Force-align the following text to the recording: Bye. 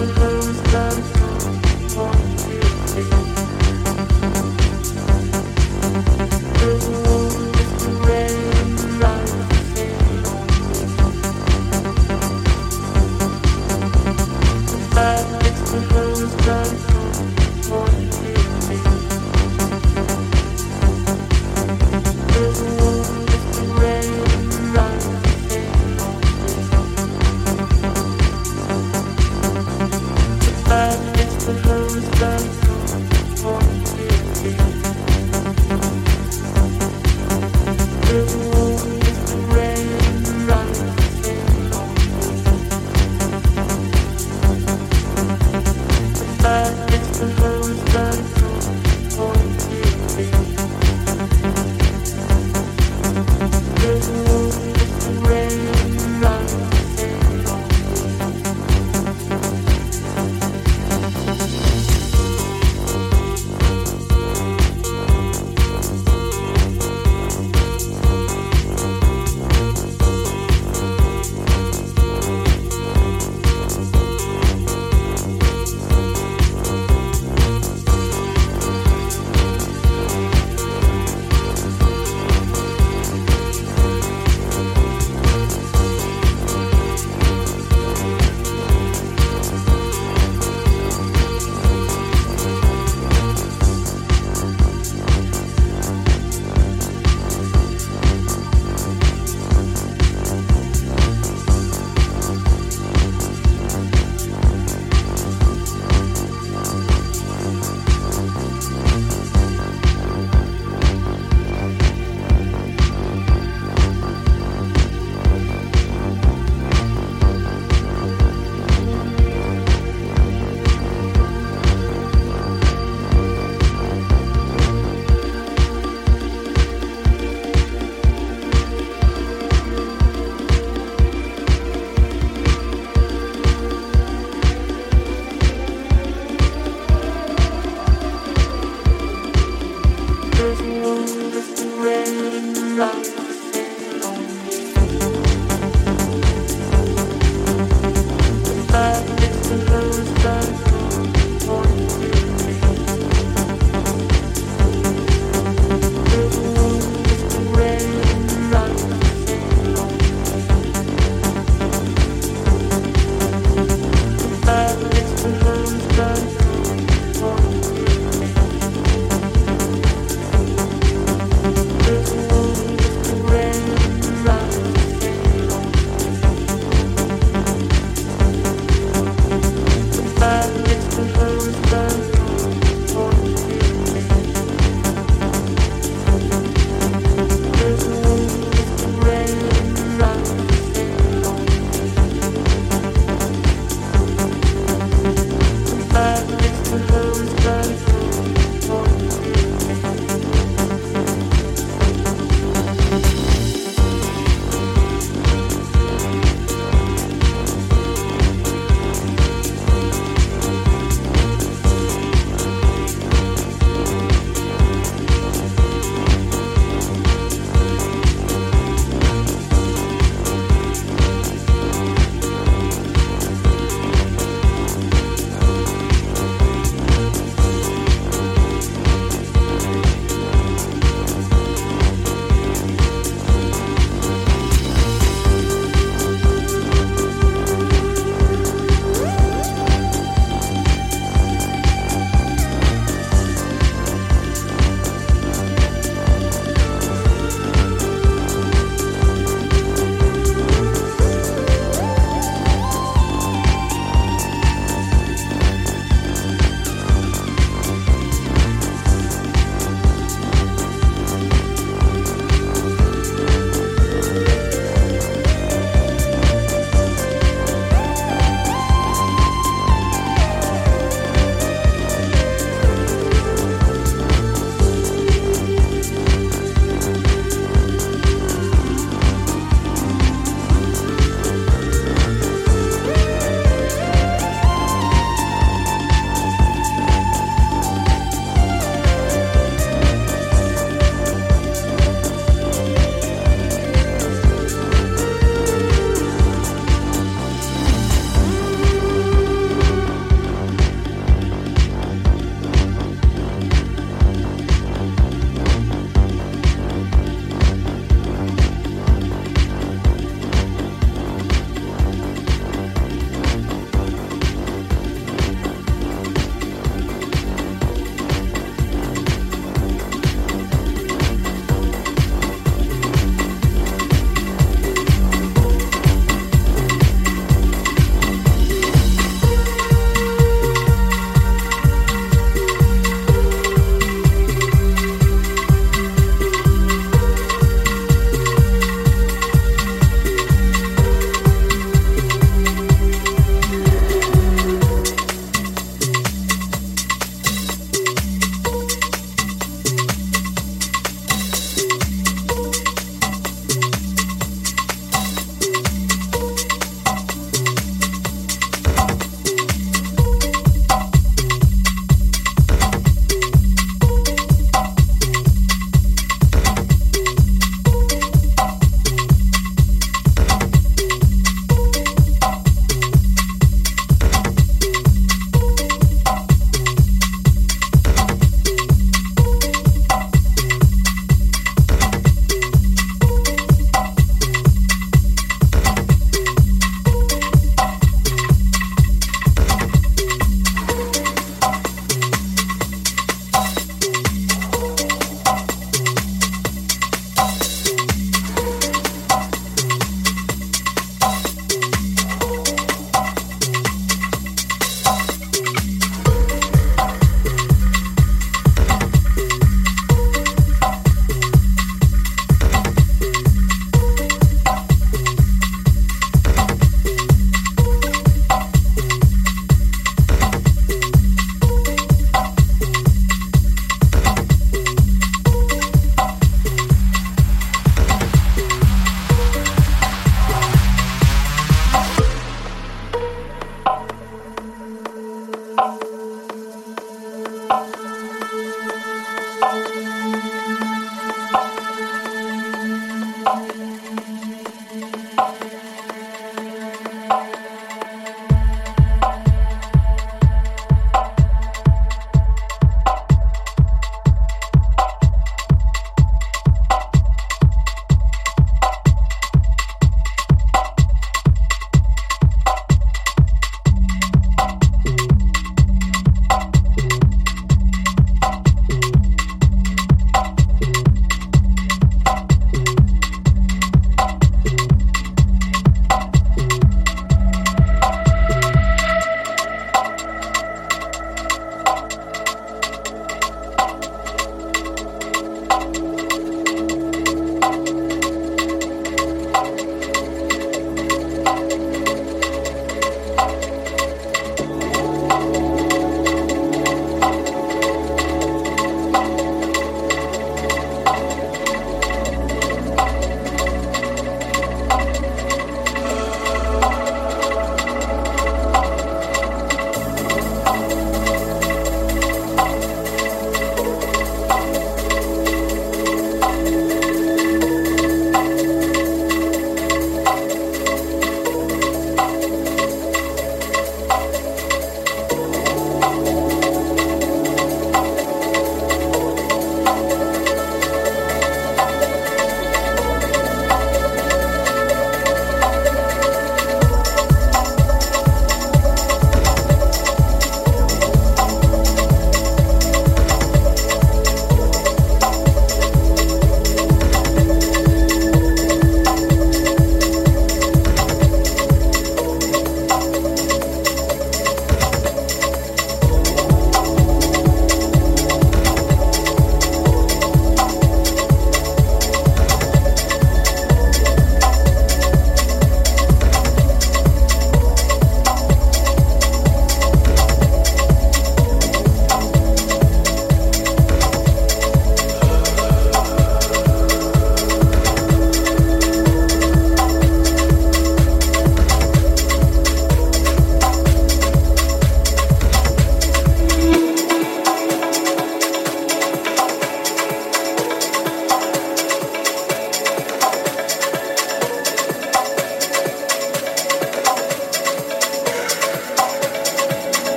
Bye. 0.00 0.29